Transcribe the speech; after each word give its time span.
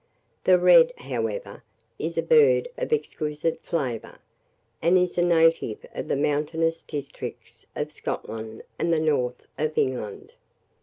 The 0.45 0.57
red, 0.57 0.93
however, 0.97 1.63
is 1.99 2.17
a 2.17 2.23
bird 2.23 2.67
of 2.75 2.91
exquisite 2.91 3.59
flavour, 3.61 4.17
and 4.81 4.97
is 4.97 5.15
a 5.15 5.21
native 5.21 5.85
of 5.93 6.07
the 6.07 6.15
mountainous 6.15 6.81
districts 6.81 7.67
of 7.75 7.91
Scotland 7.93 8.63
and 8.79 8.91
the 8.91 8.97
north 8.99 9.45
of 9.59 9.77
England. 9.77 10.33